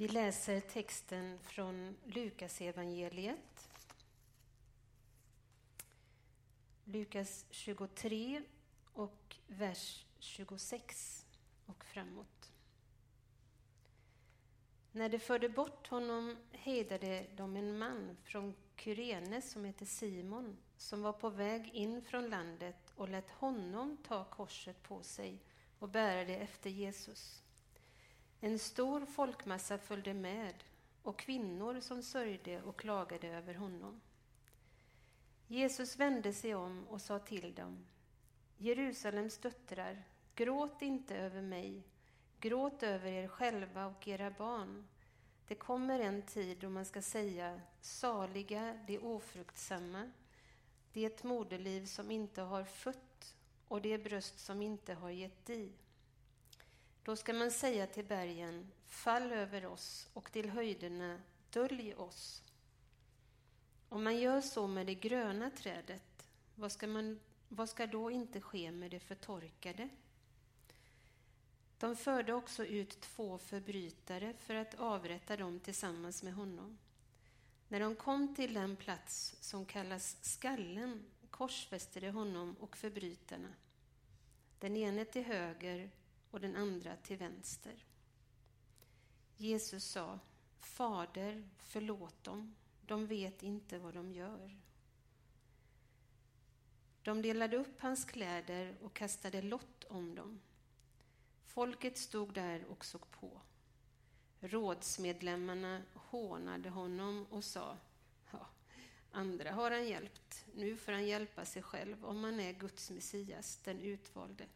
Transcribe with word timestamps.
Vi 0.00 0.08
läser 0.08 0.60
texten 0.60 1.38
från 1.38 1.96
Lukas 2.04 2.60
evangeliet. 2.60 3.68
Lukas 6.84 7.46
23 7.50 8.42
och 8.92 9.36
vers 9.46 10.06
26 10.18 11.26
och 11.66 11.84
framåt. 11.84 12.52
När 14.92 15.08
de 15.08 15.18
förde 15.18 15.48
bort 15.48 15.88
honom 15.88 16.36
hejdade 16.52 17.26
de 17.36 17.56
en 17.56 17.78
man 17.78 18.16
från 18.24 18.54
Kyrene 18.76 19.42
som 19.42 19.64
hette 19.64 19.86
Simon 19.86 20.56
som 20.76 21.02
var 21.02 21.12
på 21.12 21.30
väg 21.30 21.68
in 21.74 22.02
från 22.02 22.30
landet 22.30 22.92
och 22.94 23.08
lät 23.08 23.30
honom 23.30 23.96
ta 24.08 24.24
korset 24.24 24.82
på 24.82 25.02
sig 25.02 25.38
och 25.78 25.88
bära 25.88 26.24
det 26.24 26.36
efter 26.36 26.70
Jesus. 26.70 27.42
En 28.42 28.58
stor 28.58 29.06
folkmassa 29.06 29.78
följde 29.78 30.14
med 30.14 30.54
och 31.02 31.18
kvinnor 31.18 31.80
som 31.80 32.02
sörjde 32.02 32.62
och 32.62 32.78
klagade 32.78 33.28
över 33.28 33.54
honom. 33.54 34.00
Jesus 35.46 35.96
vände 35.96 36.32
sig 36.32 36.54
om 36.54 36.88
och 36.88 37.00
sa 37.00 37.18
till 37.18 37.54
dem 37.54 37.86
Jerusalems 38.56 39.38
döttrar, 39.38 40.02
gråt 40.34 40.82
inte 40.82 41.16
över 41.16 41.42
mig, 41.42 41.82
gråt 42.40 42.82
över 42.82 43.12
er 43.12 43.28
själva 43.28 43.86
och 43.86 44.08
era 44.08 44.30
barn. 44.30 44.88
Det 45.48 45.54
kommer 45.54 46.00
en 46.00 46.22
tid 46.22 46.58
då 46.58 46.68
man 46.68 46.84
ska 46.84 47.02
säga 47.02 47.60
saliga 47.80 48.78
de 48.86 48.98
ofruktsamma, 48.98 50.10
det 50.92 51.24
moderliv 51.24 51.86
som 51.86 52.10
inte 52.10 52.42
har 52.42 52.64
fött 52.64 53.34
och 53.68 53.82
det 53.82 53.98
bröst 53.98 54.38
som 54.38 54.62
inte 54.62 54.94
har 54.94 55.10
gett 55.10 55.46
dig. 55.46 55.72
Då 57.04 57.16
ska 57.16 57.32
man 57.32 57.50
säga 57.50 57.86
till 57.86 58.04
bergen, 58.04 58.72
fall 58.86 59.32
över 59.32 59.66
oss 59.66 60.08
och 60.12 60.32
till 60.32 60.50
höjderna, 60.50 61.20
dölj 61.50 61.94
oss. 61.94 62.42
Om 63.88 64.04
man 64.04 64.18
gör 64.18 64.40
så 64.40 64.66
med 64.66 64.86
det 64.86 64.94
gröna 64.94 65.50
trädet, 65.50 66.26
vad 66.54 66.72
ska, 66.72 66.86
man, 66.86 67.20
vad 67.48 67.68
ska 67.68 67.86
då 67.86 68.10
inte 68.10 68.40
ske 68.40 68.70
med 68.70 68.90
det 68.90 69.00
förtorkade? 69.00 69.88
De 71.78 71.96
förde 71.96 72.32
också 72.32 72.64
ut 72.64 73.00
två 73.00 73.38
förbrytare 73.38 74.34
för 74.38 74.54
att 74.54 74.74
avrätta 74.74 75.36
dem 75.36 75.60
tillsammans 75.60 76.22
med 76.22 76.34
honom. 76.34 76.78
När 77.68 77.80
de 77.80 77.96
kom 77.96 78.34
till 78.34 78.54
den 78.54 78.76
plats 78.76 79.36
som 79.40 79.66
kallas 79.66 80.16
skallen 80.20 81.04
korsfäste 81.40 82.00
de 82.00 82.10
honom 82.10 82.56
och 82.60 82.76
förbrytarna, 82.76 83.48
den 84.58 84.76
ene 84.76 85.04
till 85.04 85.24
höger 85.24 85.90
och 86.30 86.40
den 86.40 86.56
andra 86.56 86.96
till 86.96 87.16
vänster. 87.16 87.84
Jesus 89.36 89.84
sa, 89.84 90.18
Fader, 90.58 91.48
förlåt 91.58 92.24
dem, 92.24 92.54
de 92.86 93.06
vet 93.06 93.42
inte 93.42 93.78
vad 93.78 93.94
de 93.94 94.12
gör. 94.12 94.60
De 97.02 97.22
delade 97.22 97.56
upp 97.56 97.80
hans 97.80 98.04
kläder 98.04 98.76
och 98.80 98.94
kastade 98.94 99.42
lott 99.42 99.84
om 99.84 100.14
dem. 100.14 100.40
Folket 101.44 101.98
stod 101.98 102.34
där 102.34 102.64
och 102.64 102.84
såg 102.84 103.10
på. 103.10 103.40
Rådsmedlemmarna 104.40 105.82
hånade 105.94 106.70
honom 106.70 107.26
och 107.30 107.44
sa, 107.44 107.76
ja, 108.32 108.46
andra 109.10 109.52
har 109.52 109.70
han 109.70 109.88
hjälpt, 109.88 110.44
nu 110.54 110.76
får 110.76 110.92
han 110.92 111.06
hjälpa 111.06 111.44
sig 111.44 111.62
själv 111.62 112.04
om 112.04 112.24
han 112.24 112.40
är 112.40 112.52
Guds 112.52 112.90
Messias, 112.90 113.56
den 113.64 113.80
utvalde. 113.80 114.46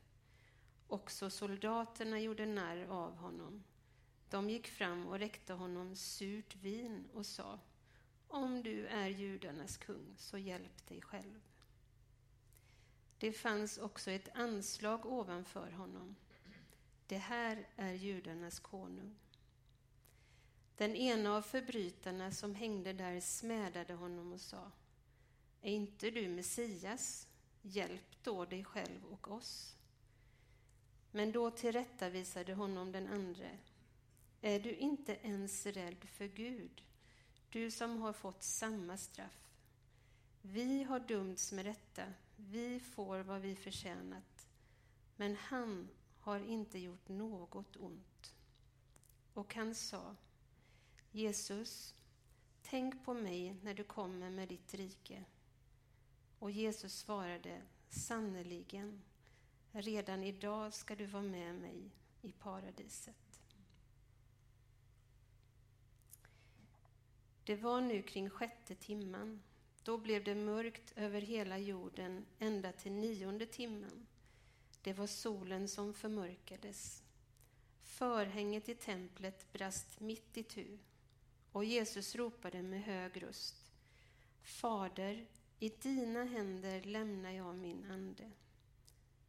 Också 0.95 1.31
soldaterna 1.31 2.21
gjorde 2.21 2.47
narr 2.47 2.87
av 2.87 3.17
honom. 3.17 3.65
De 4.31 4.51
gick 4.51 4.69
fram 4.69 5.07
och 5.07 5.19
räckte 5.19 5.53
honom 5.53 5.97
surt 5.97 6.57
vin 6.57 7.09
och 7.15 7.27
sa, 7.27 7.59
om 8.29 8.63
du 8.63 8.87
är 8.87 9.09
judarnas 9.09 9.77
kung, 9.77 10.15
så 10.17 10.39
hjälp 10.39 10.87
dig 10.87 11.01
själv. 11.03 11.41
Det 13.19 13.33
fanns 13.33 13.79
också 13.79 14.11
ett 14.11 14.29
anslag 14.35 15.07
ovanför 15.07 15.71
honom. 15.71 16.17
Det 17.07 17.19
här 17.19 17.69
är 17.77 17.93
judarnas 17.93 18.61
konung. 18.61 19.17
Den 20.77 20.97
ena 20.97 21.37
av 21.37 21.43
förbrytarna 21.43 22.31
som 22.31 22.55
hängde 22.55 22.93
där 22.93 23.21
smädade 23.21 23.95
honom 23.95 24.33
och 24.33 24.41
sa, 24.41 24.71
är 25.63 25.73
inte 25.73 26.11
du 26.11 26.29
Messias? 26.29 27.29
Hjälp 27.63 28.23
då 28.23 28.45
dig 28.45 28.65
själv 28.65 29.05
och 29.05 29.31
oss. 29.31 29.77
Men 31.17 31.33
då 31.33 31.51
tillrättavisade 31.51 32.55
honom 32.55 32.93
den 32.93 33.07
andre. 33.07 33.59
Är 34.41 34.61
du 34.61 34.75
inte 34.75 35.19
ens 35.23 35.67
rädd 35.67 36.05
för 36.05 36.27
Gud, 36.27 36.83
du 37.51 37.71
som 37.71 38.03
har 38.03 38.13
fått 38.13 38.43
samma 38.43 38.97
straff? 38.97 39.49
Vi 40.43 40.83
har 40.83 41.01
dömts 41.01 41.53
med 41.53 41.65
rätta, 41.65 42.03
vi 42.37 42.81
får 42.81 43.19
vad 43.19 43.41
vi 43.41 43.57
förtjänat, 43.57 44.47
men 45.17 45.37
han 45.37 45.89
har 46.21 46.41
inte 46.41 46.79
gjort 46.79 47.09
något 47.09 47.77
ont. 47.77 48.35
Och 49.35 49.55
han 49.55 49.75
sa, 49.75 50.17
Jesus, 51.11 51.95
tänk 52.63 53.05
på 53.05 53.15
mig 53.15 53.57
när 53.63 53.75
du 53.75 53.85
kommer 53.85 54.31
med 54.31 54.49
ditt 54.49 54.75
rike. 54.75 55.25
Och 56.39 56.51
Jesus 56.51 56.95
svarade, 56.99 57.63
sannerligen, 57.89 59.03
Redan 59.77 60.25
idag 60.25 60.75
ska 60.75 60.95
du 60.95 61.07
vara 61.07 61.23
med 61.23 61.55
mig 61.55 61.91
i 62.23 62.33
paradiset. 62.33 63.41
Det 67.45 67.57
var 67.57 67.81
nu 67.81 68.03
kring 68.03 68.31
sjätte 68.31 68.75
timman. 68.75 69.43
Då 69.83 69.99
blev 69.99 70.25
det 70.25 70.35
mörkt 70.35 70.93
över 70.97 71.21
hela 71.21 71.59
jorden 71.59 72.25
ända 72.39 72.73
till 72.73 72.93
nionde 72.93 73.47
timmen. 73.47 74.07
Det 74.83 74.93
var 74.93 75.07
solen 75.07 75.69
som 75.69 75.95
förmörkades. 75.95 77.03
Förhänget 77.83 78.69
i 78.69 78.75
templet 78.75 79.53
brast 79.53 80.01
mitt 80.01 80.37
i 80.37 80.43
tu 80.43 80.79
och 81.53 81.65
Jesus 81.65 82.15
ropade 82.15 82.63
med 82.63 82.83
hög 82.83 83.23
röst. 83.23 83.73
Fader, 84.43 85.27
i 85.59 85.69
dina 85.69 86.25
händer 86.25 86.83
lämnar 86.83 87.31
jag 87.31 87.55
min 87.55 87.85
ande. 87.91 88.31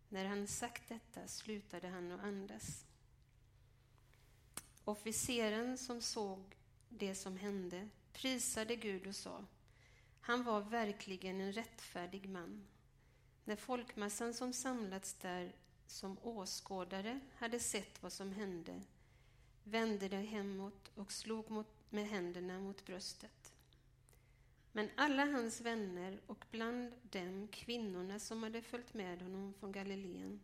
När 0.10 0.26
han 0.26 0.48
sagt 0.48 0.90
detta 0.90 1.28
slutade 1.28 1.88
han 1.88 2.12
att 2.12 2.24
andas. 2.24 2.86
Officeren 4.84 5.78
som 5.78 6.02
såg 6.02 6.56
det 6.90 7.16
som 7.16 7.38
hände 7.38 7.90
prisade 8.14 8.76
Gud 8.76 9.08
och 9.08 9.16
sa 9.16 9.46
han 10.26 10.44
var 10.44 10.62
verkligen 10.62 11.42
en 11.42 11.52
rättfärdig 11.52 12.30
man. 12.30 12.68
När 13.44 13.56
folkmassan 13.56 14.34
som 14.34 14.54
samlats 14.54 15.14
där 15.14 15.56
som 15.88 16.18
åskådare 16.22 17.20
hade 17.36 17.60
sett 17.60 18.04
vad 18.04 18.14
som 18.14 18.32
hände 18.32 18.82
vände 19.64 20.10
de 20.10 20.18
hemåt 20.18 20.92
och 20.96 21.12
slog 21.12 21.50
mot, 21.50 21.68
med 21.90 22.08
händerna 22.08 22.60
mot 22.60 22.86
bröstet. 22.86 23.45
Men 24.76 24.90
alla 24.96 25.26
hans 25.26 25.62
vänner 25.62 26.22
och 26.28 26.46
bland 26.52 26.94
dem 27.02 27.48
kvinnorna 27.52 28.20
som 28.20 28.44
hade 28.44 28.62
följt 28.62 28.94
med 28.94 29.22
honom 29.22 29.54
från 29.54 29.72
Galileen 29.72 30.40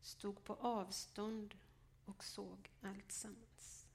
stod 0.00 0.44
på 0.44 0.54
avstånd 0.54 1.54
och 2.04 2.24
såg 2.24 2.70
alltsammans. 2.80 3.86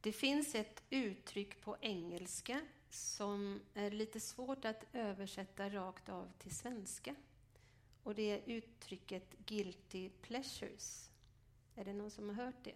Det 0.00 0.12
finns 0.12 0.54
ett 0.54 0.82
uttryck 0.90 1.60
på 1.60 1.76
engelska 1.80 2.60
som 2.90 3.60
är 3.74 3.90
lite 3.90 4.20
svårt 4.20 4.64
att 4.64 4.84
översätta 4.92 5.70
rakt 5.70 6.08
av 6.08 6.32
till 6.38 6.54
svenska. 6.54 7.14
Och 8.04 8.14
det 8.14 8.30
är 8.30 8.42
uttrycket 8.46 9.34
guilty 9.46 10.08
pleasures. 10.08 11.10
Är 11.74 11.84
det 11.84 11.92
någon 11.92 12.10
som 12.10 12.28
har 12.28 12.44
hört 12.44 12.64
det? 12.64 12.74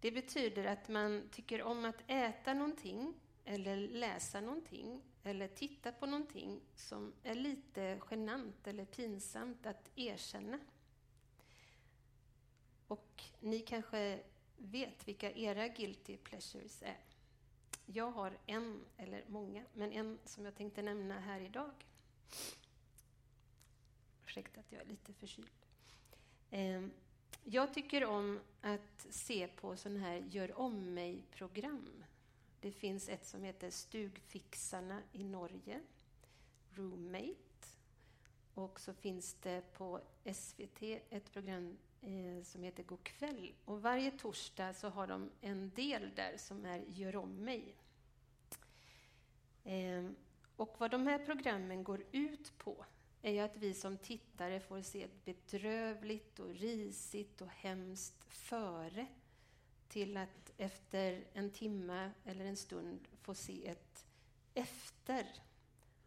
Det 0.00 0.10
betyder 0.10 0.64
att 0.64 0.88
man 0.88 1.28
tycker 1.30 1.62
om 1.62 1.84
att 1.84 2.02
äta 2.06 2.54
någonting 2.54 3.14
eller 3.44 3.76
läsa 3.76 4.40
någonting 4.40 5.02
eller 5.22 5.48
titta 5.48 5.92
på 5.92 6.06
någonting 6.06 6.60
som 6.74 7.12
är 7.22 7.34
lite 7.34 8.00
genant 8.10 8.66
eller 8.66 8.84
pinsamt 8.84 9.66
att 9.66 9.90
erkänna. 9.96 10.58
Och 12.86 13.22
ni 13.40 13.60
kanske 13.60 14.22
vet 14.56 15.08
vilka 15.08 15.32
era 15.32 15.68
guilty 15.68 16.16
pleasures 16.16 16.82
är. 16.82 16.98
Jag 17.86 18.10
har 18.10 18.38
en, 18.46 18.84
eller 18.96 19.24
många, 19.26 19.64
men 19.72 19.92
en 19.92 20.18
som 20.24 20.44
jag 20.44 20.54
tänkte 20.54 20.82
nämna 20.82 21.20
här 21.20 21.40
idag. 21.40 21.72
Ursäkta 24.30 24.60
att 24.60 24.72
jag 24.72 24.80
är 24.80 24.86
lite 24.86 25.12
förkyld. 25.12 25.48
Ehm, 26.50 26.90
jag 27.44 27.74
tycker 27.74 28.04
om 28.04 28.40
att 28.60 29.06
se 29.10 29.48
på 29.48 29.76
sådana 29.76 30.00
här 30.00 30.16
gör 30.16 30.58
om 30.58 30.94
mig-program. 30.94 32.04
Det 32.60 32.72
finns 32.72 33.08
ett 33.08 33.26
som 33.26 33.42
heter 33.42 33.70
Stugfixarna 33.70 35.02
i 35.12 35.24
Norge, 35.24 35.80
Roommate. 36.70 37.68
Och 38.54 38.80
så 38.80 38.94
finns 38.94 39.34
det 39.34 39.72
på 39.72 40.00
SVT 40.34 40.82
ett 41.10 41.32
program 41.32 41.78
eh, 42.00 42.44
som 42.44 42.62
heter 42.62 42.82
God 42.82 43.04
kväll. 43.04 43.52
Och 43.64 43.82
varje 43.82 44.10
torsdag 44.10 44.74
så 44.74 44.88
har 44.88 45.06
de 45.06 45.30
en 45.40 45.70
del 45.70 46.14
där 46.14 46.36
som 46.36 46.64
är 46.64 46.84
Gör 46.88 47.16
om 47.16 47.44
mig. 47.44 47.74
Ehm, 49.64 50.16
och 50.56 50.76
vad 50.78 50.90
de 50.90 51.06
här 51.06 51.18
programmen 51.18 51.84
går 51.84 52.02
ut 52.12 52.58
på 52.58 52.84
är 53.22 53.32
ju 53.32 53.38
att 53.38 53.56
vi 53.56 53.74
som 53.74 53.98
tittare 53.98 54.60
får 54.60 54.82
se 54.82 55.02
ett 55.02 55.24
bedrövligt 55.24 56.38
och 56.38 56.54
risigt 56.54 57.40
och 57.40 57.48
hemskt 57.48 58.24
före 58.24 59.06
till 59.88 60.16
att 60.16 60.52
efter 60.56 61.24
en 61.32 61.50
timme 61.50 62.10
eller 62.24 62.44
en 62.44 62.56
stund 62.56 63.08
få 63.22 63.34
se 63.34 63.68
ett 63.68 64.06
efter 64.54 65.26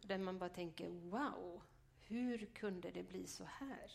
där 0.00 0.18
man 0.18 0.38
bara 0.38 0.50
tänker 0.50 0.88
wow, 0.88 1.62
hur 2.00 2.46
kunde 2.46 2.90
det 2.90 3.02
bli 3.02 3.26
så 3.26 3.44
här? 3.44 3.92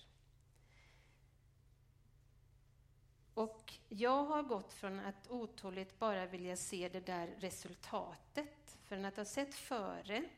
Och 3.33 3.73
jag 3.89 4.23
har 4.23 4.43
gått 4.43 4.73
från 4.73 4.99
att 4.99 5.29
otåligt 5.29 5.99
bara 5.99 6.25
vilja 6.25 6.57
se 6.57 6.89
det 6.89 7.05
där 7.05 7.27
resultatet, 7.27 8.77
från 8.85 9.05
att 9.05 9.17
ha 9.17 9.25
sett 9.25 9.55
före 9.55 10.29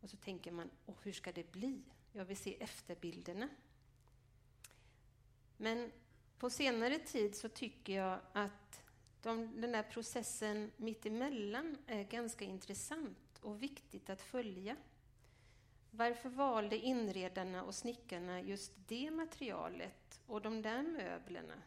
och 0.00 0.10
så 0.10 0.16
tänker 0.16 0.52
man, 0.52 0.70
oh, 0.86 0.94
hur 1.02 1.12
ska 1.12 1.32
det 1.32 1.52
bli? 1.52 1.82
Jag 2.16 2.24
vill 2.24 2.36
se 2.36 2.62
efterbilderna. 2.62 3.48
Men 5.56 5.92
på 6.38 6.50
senare 6.50 6.98
tid 6.98 7.36
så 7.36 7.48
tycker 7.48 7.92
jag 7.96 8.20
att 8.32 8.82
de, 9.22 9.60
den 9.60 9.72
där 9.72 9.82
processen 9.82 10.70
mittemellan 10.76 11.76
är 11.86 12.02
ganska 12.02 12.44
intressant 12.44 13.38
och 13.40 13.62
viktigt 13.62 14.10
att 14.10 14.22
följa. 14.22 14.76
Varför 15.90 16.28
valde 16.28 16.76
inredarna 16.76 17.62
och 17.62 17.74
snickarna 17.74 18.40
just 18.40 18.72
det 18.86 19.10
materialet 19.10 20.20
och 20.26 20.42
de 20.42 20.62
där 20.62 20.82
möblerna? 20.82 21.62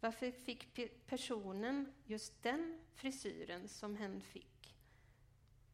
Varför 0.00 0.30
fick 0.30 0.80
personen 1.06 1.92
just 2.04 2.42
den 2.42 2.80
frisyren 2.94 3.68
som 3.68 3.96
hen 3.96 4.20
fick? 4.20 4.76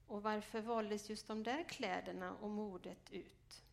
Och 0.07 0.23
varför 0.23 0.61
valdes 0.61 1.11
just 1.11 1.27
de 1.27 1.43
där 1.43 1.65
kläderna 1.69 2.37
och 2.37 2.51
modet 2.51 3.13
ut? 3.13 3.65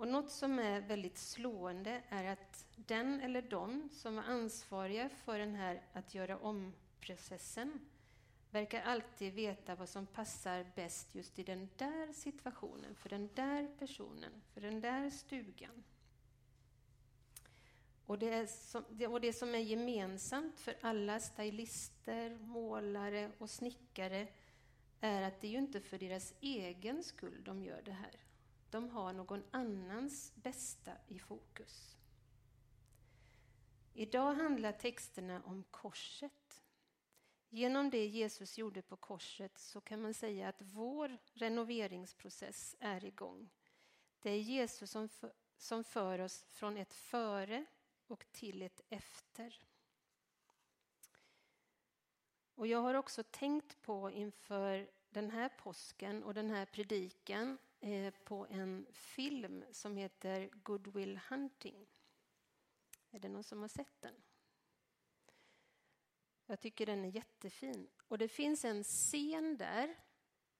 Och 0.00 0.08
något 0.08 0.30
som 0.30 0.58
är 0.58 0.80
väldigt 0.80 1.18
slående 1.18 2.02
är 2.08 2.24
att 2.24 2.66
den 2.76 3.20
eller 3.20 3.42
de 3.42 3.88
som 3.92 4.16
var 4.16 4.22
ansvariga 4.22 5.08
för 5.08 5.38
den 5.38 5.54
här 5.54 5.82
att 5.92 6.14
göra 6.14 6.38
om-processen 6.38 7.80
verkar 8.50 8.82
alltid 8.82 9.34
veta 9.34 9.74
vad 9.74 9.88
som 9.88 10.06
passar 10.06 10.66
bäst 10.74 11.14
just 11.14 11.38
i 11.38 11.42
den 11.42 11.68
där 11.76 12.12
situationen, 12.12 12.94
för 12.94 13.08
den 13.08 13.30
där 13.34 13.68
personen, 13.78 14.42
för 14.54 14.60
den 14.60 14.80
där 14.80 15.10
stugan. 15.10 15.84
Och 18.06 18.18
det, 18.18 18.50
som, 18.50 18.84
och 19.08 19.20
det 19.20 19.32
som 19.32 19.54
är 19.54 19.58
gemensamt 19.58 20.60
för 20.60 20.74
alla 20.80 21.20
stylister, 21.20 22.38
målare 22.38 23.30
och 23.38 23.50
snickare 23.50 24.28
är 25.00 25.22
att 25.22 25.40
det 25.40 25.46
är 25.46 25.52
ju 25.52 25.58
inte 25.58 25.80
för 25.80 25.98
deras 25.98 26.34
egen 26.40 27.02
skull 27.02 27.44
de 27.44 27.62
gör 27.62 27.82
det 27.84 27.92
här. 27.92 28.29
De 28.70 28.88
har 28.90 29.12
någon 29.12 29.44
annans 29.50 30.32
bästa 30.34 30.92
i 31.08 31.18
fokus. 31.18 31.96
Idag 33.92 34.34
handlar 34.34 34.72
texterna 34.72 35.42
om 35.44 35.64
korset. 35.70 36.62
Genom 37.48 37.90
det 37.90 38.06
Jesus 38.06 38.58
gjorde 38.58 38.82
på 38.82 38.96
korset 38.96 39.58
så 39.58 39.80
kan 39.80 40.02
man 40.02 40.14
säga 40.14 40.48
att 40.48 40.62
vår 40.62 41.18
renoveringsprocess 41.32 42.76
är 42.80 43.04
igång. 43.04 43.50
Det 44.20 44.30
är 44.30 44.40
Jesus 44.40 44.90
som 44.90 45.08
för, 45.08 45.32
som 45.56 45.84
för 45.84 46.18
oss 46.18 46.44
från 46.48 46.76
ett 46.76 46.94
före 46.94 47.64
och 48.06 48.26
till 48.32 48.62
ett 48.62 48.80
efter. 48.88 49.66
Och 52.54 52.66
jag 52.66 52.78
har 52.78 52.94
också 52.94 53.22
tänkt 53.22 53.82
på 53.82 54.10
inför 54.10 54.90
den 55.08 55.30
här 55.30 55.48
påsken 55.48 56.22
och 56.22 56.34
den 56.34 56.50
här 56.50 56.66
predikan 56.66 57.58
Eh, 57.80 58.14
på 58.24 58.46
en 58.50 58.86
film 58.92 59.64
som 59.72 59.96
heter 59.96 60.50
Goodwill 60.52 61.20
Hunting. 61.28 61.86
Är 63.10 63.18
det 63.18 63.28
någon 63.28 63.44
som 63.44 63.60
har 63.60 63.68
sett 63.68 64.00
den? 64.00 64.14
Jag 66.46 66.60
tycker 66.60 66.86
den 66.86 67.04
är 67.04 67.08
jättefin. 67.08 67.88
Och 68.08 68.18
det 68.18 68.28
finns 68.28 68.64
en 68.64 68.84
scen 68.84 69.56
där 69.56 69.96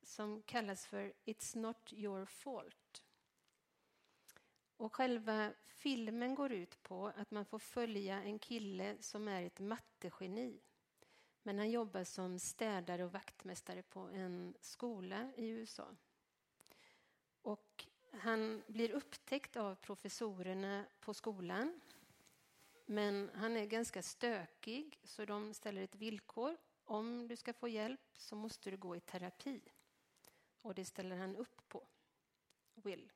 som 0.02 0.42
kallas 0.42 0.86
för 0.86 1.12
It's 1.24 1.58
not 1.58 1.92
your 1.92 2.26
fault. 2.26 3.04
Och 4.76 4.94
själva 4.94 5.52
filmen 5.66 6.34
går 6.34 6.52
ut 6.52 6.82
på 6.82 7.06
att 7.06 7.30
man 7.30 7.44
får 7.44 7.58
följa 7.58 8.22
en 8.22 8.38
kille 8.38 8.96
som 9.00 9.28
är 9.28 9.42
ett 9.42 9.60
mattegeni. 9.60 10.60
Men 11.42 11.58
han 11.58 11.70
jobbar 11.70 12.04
som 12.04 12.38
städare 12.38 13.04
och 13.04 13.12
vaktmästare 13.12 13.82
på 13.82 14.00
en 14.00 14.54
skola 14.60 15.32
i 15.36 15.48
USA. 15.48 15.96
Och 17.42 17.86
han 18.12 18.62
blir 18.66 18.90
upptäckt 18.90 19.56
av 19.56 19.74
professorerna 19.74 20.86
på 21.00 21.14
skolan. 21.14 21.80
Men 22.86 23.30
han 23.34 23.56
är 23.56 23.66
ganska 23.66 24.02
stökig, 24.02 24.98
så 25.04 25.24
de 25.24 25.54
ställer 25.54 25.82
ett 25.82 25.94
villkor. 25.94 26.56
Om 26.84 27.28
du 27.28 27.36
ska 27.36 27.52
få 27.52 27.68
hjälp 27.68 28.00
så 28.12 28.36
måste 28.36 28.70
du 28.70 28.76
gå 28.76 28.96
i 28.96 29.00
terapi. 29.00 29.60
Och 30.62 30.74
det 30.74 30.84
ställer 30.84 31.16
han 31.16 31.36
upp 31.36 31.68
på. 31.68 31.86
Will. 32.74 33.12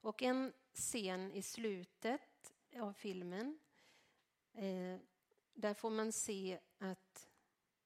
Och 0.00 0.22
en 0.22 0.52
scen 0.72 1.32
i 1.32 1.42
slutet 1.42 2.54
av 2.76 2.92
filmen 2.92 3.58
eh, 4.52 4.98
där 5.54 5.74
får 5.74 5.90
man 5.90 6.12
se 6.12 6.58
att 6.78 7.28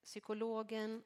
psykologen 0.02 1.02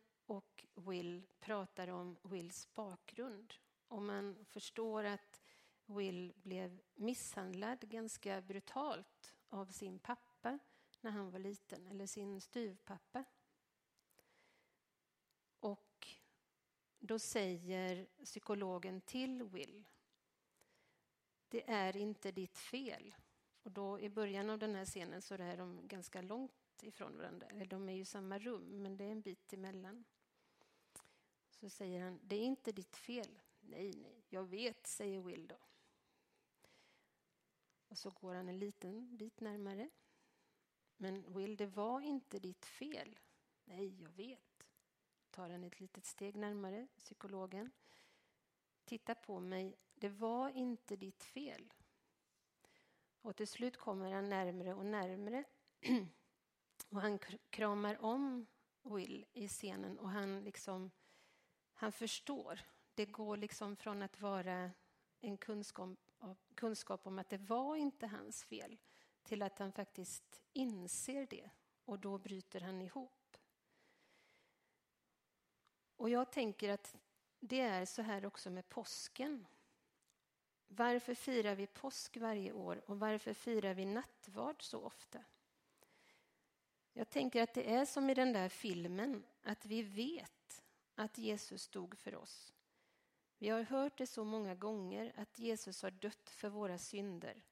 Will 0.74 1.22
pratar 1.40 1.88
om 1.88 2.16
Wills 2.22 2.74
bakgrund. 2.74 3.54
Och 3.88 4.02
man 4.02 4.44
förstår 4.44 5.04
att 5.04 5.40
Will 5.86 6.32
blev 6.36 6.80
misshandlad 6.94 7.80
ganska 7.80 8.40
brutalt 8.40 9.34
av 9.48 9.66
sin 9.66 9.98
pappa 9.98 10.58
när 11.00 11.10
han 11.10 11.30
var 11.30 11.38
liten, 11.38 11.86
eller 11.86 12.06
sin 12.06 12.40
styvpappa. 12.40 13.24
Och 15.60 16.06
då 16.98 17.18
säger 17.18 18.06
psykologen 18.24 19.00
till 19.00 19.42
Will 19.42 19.84
det 21.50 21.70
är 21.70 21.96
inte 21.96 22.32
ditt 22.32 22.58
fel. 22.58 23.14
Och 23.62 23.70
då 23.70 24.00
i 24.00 24.08
början 24.08 24.50
av 24.50 24.58
den 24.58 24.74
här 24.74 24.84
scenen 24.84 25.22
så 25.22 25.34
är 25.34 25.56
de 25.56 25.88
ganska 25.88 26.22
långt 26.22 26.82
ifrån 26.82 27.16
varandra. 27.16 27.46
De 27.66 27.88
är 27.88 27.92
ju 27.92 28.00
i 28.00 28.04
samma 28.04 28.38
rum, 28.38 28.82
men 28.82 28.96
det 28.96 29.04
är 29.04 29.10
en 29.10 29.20
bit 29.20 29.52
emellan. 29.52 30.04
Så 31.60 31.70
säger 31.70 32.00
han, 32.00 32.20
det 32.22 32.36
är 32.36 32.44
inte 32.44 32.72
ditt 32.72 32.96
fel. 32.96 33.40
Nej, 33.60 33.92
nej, 33.96 34.24
jag 34.28 34.44
vet, 34.44 34.86
säger 34.86 35.20
Will 35.20 35.46
då. 35.46 35.58
Och 37.88 37.98
så 37.98 38.10
går 38.10 38.34
han 38.34 38.48
en 38.48 38.58
liten 38.58 39.16
bit 39.16 39.40
närmare. 39.40 39.90
Men 40.96 41.34
Will, 41.34 41.56
det 41.56 41.66
var 41.66 42.00
inte 42.00 42.38
ditt 42.38 42.64
fel. 42.64 43.18
Nej, 43.64 44.02
jag 44.02 44.10
vet. 44.10 44.66
Tar 45.30 45.50
han 45.50 45.64
ett 45.64 45.80
litet 45.80 46.04
steg 46.04 46.36
närmare, 46.36 46.86
psykologen. 46.96 47.70
Titta 48.84 49.14
på 49.14 49.40
mig, 49.40 49.76
det 49.94 50.08
var 50.08 50.50
inte 50.50 50.96
ditt 50.96 51.24
fel. 51.24 51.72
Och 53.22 53.36
till 53.36 53.48
slut 53.48 53.76
kommer 53.76 54.12
han 54.12 54.28
närmre 54.28 54.74
och 54.74 54.86
närmre. 54.86 55.44
och 56.88 57.00
han 57.00 57.18
kramar 57.50 58.04
om 58.04 58.46
Will 58.82 59.26
i 59.32 59.48
scenen 59.48 59.98
och 59.98 60.10
han 60.10 60.44
liksom 60.44 60.90
han 61.80 61.92
förstår. 61.92 62.60
Det 62.94 63.06
går 63.06 63.36
liksom 63.36 63.76
från 63.76 64.02
att 64.02 64.20
vara 64.20 64.70
en 65.20 65.36
kunskap, 65.36 65.98
kunskap 66.54 67.06
om 67.06 67.18
att 67.18 67.28
det 67.28 67.38
var 67.38 67.76
inte 67.76 68.06
hans 68.06 68.44
fel 68.44 68.78
till 69.22 69.42
att 69.42 69.58
han 69.58 69.72
faktiskt 69.72 70.42
inser 70.52 71.26
det 71.26 71.50
och 71.84 71.98
då 71.98 72.18
bryter 72.18 72.60
han 72.60 72.82
ihop. 72.82 73.36
Och 75.96 76.10
jag 76.10 76.32
tänker 76.32 76.68
att 76.68 76.96
det 77.40 77.60
är 77.60 77.84
så 77.84 78.02
här 78.02 78.26
också 78.26 78.50
med 78.50 78.68
påsken. 78.68 79.46
Varför 80.68 81.14
firar 81.14 81.54
vi 81.54 81.66
påsk 81.66 82.16
varje 82.16 82.52
år 82.52 82.82
och 82.86 82.98
varför 82.98 83.34
firar 83.34 83.74
vi 83.74 83.84
nattvard 83.84 84.62
så 84.62 84.80
ofta? 84.80 85.24
Jag 86.92 87.10
tänker 87.10 87.42
att 87.42 87.54
det 87.54 87.74
är 87.74 87.84
som 87.84 88.10
i 88.10 88.14
den 88.14 88.32
där 88.32 88.48
filmen, 88.48 89.24
att 89.42 89.66
vi 89.66 89.82
vet 89.82 90.39
att 91.00 91.18
Jesus 91.18 91.68
dog 91.68 91.98
för 91.98 92.14
oss. 92.14 92.52
Vi 93.38 93.48
har 93.48 93.62
hört 93.62 93.98
det 93.98 94.06
så 94.06 94.24
många 94.24 94.54
gånger 94.54 95.12
att 95.16 95.38
Jesus 95.38 95.82
har 95.82 95.90
dött 95.90 96.30
för 96.30 96.48
våra 96.48 96.78
synder. 96.78 97.42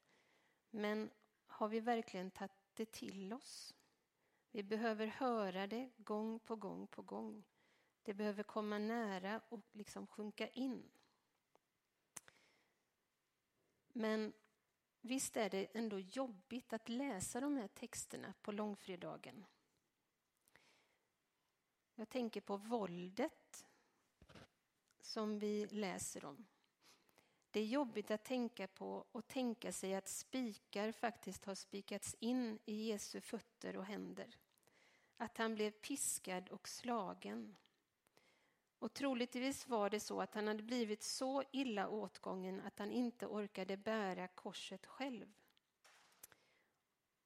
Men 0.71 1.11
har 1.47 1.69
vi 1.69 1.81
verkligen 1.81 2.31
tagit 2.31 2.53
det 2.75 2.93
till 2.93 3.33
oss? 3.33 3.75
Vi 4.51 4.63
behöver 4.63 5.07
höra 5.07 5.67
det 5.67 5.91
gång 5.97 6.39
på 6.39 6.57
gång 6.57 6.87
på 6.87 7.03
gång. 7.03 7.45
Det 8.03 8.15
behöver 8.15 8.43
komma 8.43 8.79
nära 8.79 9.41
och 9.49 9.61
liksom 9.73 10.07
sjunka 10.07 10.49
in. 10.49 10.91
Men 13.93 14.33
visst 15.01 15.37
är 15.37 15.51
det 15.51 15.77
ändå 15.77 15.99
jobbigt 15.99 16.73
att 16.73 16.89
läsa 16.89 17.41
de 17.41 17.57
här 17.57 17.69
texterna 17.69 18.35
på 18.43 18.53
långfredagen. 18.53 19.47
Jag 21.99 22.09
tänker 22.09 22.41
på 22.41 22.57
våldet 22.57 23.67
som 25.01 25.39
vi 25.39 25.67
läser 25.67 26.25
om. 26.25 26.47
Det 27.51 27.61
är 27.61 27.65
jobbigt 27.65 28.11
att 28.11 28.25
tänka 28.25 28.67
på 28.67 29.07
och 29.13 29.29
tänka 29.29 29.73
sig 29.73 29.95
att 29.95 30.09
spikar 30.09 30.93
faktiskt 30.93 31.45
har 31.45 31.55
spikats 31.55 32.17
in 32.19 32.59
i 32.65 32.75
Jesu 32.75 33.21
fötter 33.21 33.77
och 33.77 33.85
händer. 33.85 34.37
Att 35.17 35.39
han 35.39 35.55
blev 35.55 35.71
piskad 35.71 36.49
och 36.49 36.69
slagen. 36.69 37.57
Och 38.79 38.95
troligtvis 38.95 39.69
var 39.69 39.91
det 39.91 40.01
så 40.01 40.21
att 40.21 40.35
han 40.35 40.47
hade 40.47 40.63
blivit 40.63 41.03
så 41.03 41.43
illa 41.53 41.89
åtgången 41.89 42.61
att 42.61 42.79
han 42.79 42.91
inte 42.91 43.27
orkade 43.27 43.77
bära 43.77 44.29
korset 44.29 44.87
själv. 44.87 45.33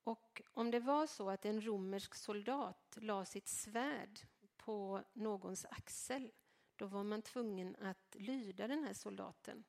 Och 0.05 0.43
om 0.53 0.71
det 0.71 0.81
var 0.81 1.07
så 1.07 1.31
att 1.31 1.45
en 1.45 1.67
romersk 1.67 2.15
soldat 2.15 2.99
la 3.01 3.25
sitt 3.25 3.49
svärd 3.49 4.27
på 4.65 5.05
någons 5.13 5.65
axel, 5.65 6.33
då 6.77 6.87
var 6.87 7.05
man 7.05 7.23
tvungen 7.23 7.77
att 7.77 8.17
lyda 8.19 8.67
den 8.67 8.85
här 8.85 8.95
soldaten. 8.95 9.65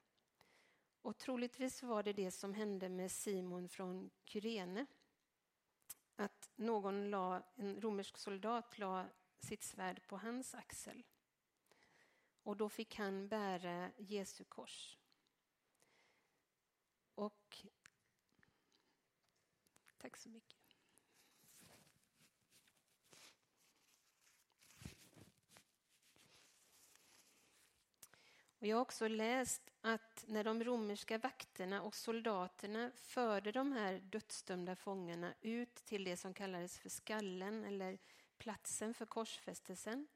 Och 1.01 1.17
troligtvis 1.17 1.83
var 1.83 2.03
det 2.03 2.13
det 2.13 2.31
som 2.31 2.53
hände 2.53 2.89
med 2.89 3.11
Simon 3.11 3.69
från 3.69 4.09
Kyrene. 4.23 4.85
Att 6.15 6.49
någon 6.55 7.09
la, 7.09 7.43
en 7.55 7.81
romersk 7.81 8.17
soldat 8.17 8.77
la 8.79 9.05
sitt 9.39 9.63
svärd 9.63 10.07
på 10.07 10.17
hans 10.17 10.55
axel. 10.55 11.03
Och 12.43 12.57
då 12.57 12.69
fick 12.69 12.95
han 12.95 13.27
bära 13.27 13.91
Jesu 13.97 14.43
kors. 14.43 14.97
Och 17.15 17.65
Tack 20.03 20.17
så 20.17 20.29
mycket. 20.29 20.62
Och 28.63 28.67
jag 28.67 28.75
har 28.75 28.81
också 28.81 29.07
läst 29.07 29.71
att 29.81 30.25
när 30.27 30.43
de 30.43 30.63
romerska 30.63 31.17
vakterna 31.17 31.81
och 31.81 31.95
soldaterna 31.95 32.91
förde 32.95 33.51
de 33.51 33.71
här 33.71 33.99
dödsdömda 33.99 34.75
fångarna 34.75 35.33
ut 35.41 35.75
till 35.75 36.03
det 36.03 36.17
som 36.17 36.33
kallades 36.33 36.79
för 36.79 36.89
skallen 36.89 37.63
eller 37.63 37.97
platsen 38.37 38.93
för 38.93 39.05
korsfästelsen 39.05 40.07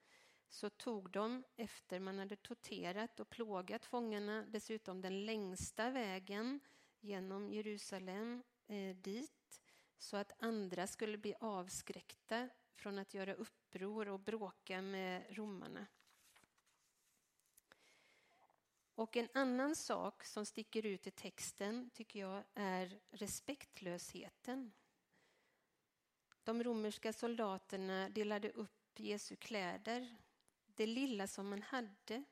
så 0.49 0.69
tog 0.69 1.11
de, 1.11 1.43
efter 1.55 1.99
man 1.99 2.19
hade 2.19 2.35
torterat 2.35 3.19
och 3.19 3.29
plågat 3.29 3.85
fångarna, 3.85 4.45
dessutom 4.47 5.01
den 5.01 5.25
längsta 5.25 5.89
vägen 5.89 6.59
genom 6.99 7.53
Jerusalem 7.53 8.43
eh, 8.67 8.95
dit 8.95 9.61
så 9.97 10.17
att 10.17 10.43
andra 10.43 10.87
skulle 10.87 11.17
bli 11.17 11.35
avskräckta 11.39 12.49
från 12.75 12.99
att 12.99 13.13
göra 13.13 13.33
uppror 13.33 14.07
och 14.07 14.19
bråka 14.19 14.81
med 14.81 15.37
romarna. 15.37 15.87
Och 18.97 19.17
en 19.17 19.29
annan 19.33 19.75
sak 19.75 20.23
som 20.23 20.45
sticker 20.45 20.85
ut 20.85 21.07
i 21.07 21.11
texten 21.11 21.89
tycker 21.89 22.19
jag 22.19 22.43
är 22.53 22.99
respektlösheten. 23.09 24.73
De 26.43 26.63
romerska 26.63 27.13
soldaterna 27.13 28.09
delade 28.09 28.51
upp 28.51 28.99
Jesu 28.99 29.35
kläder. 29.35 30.17
Det 30.65 30.85
lilla 30.85 31.27
som 31.27 31.49
man 31.49 31.61
hade, 31.61 32.23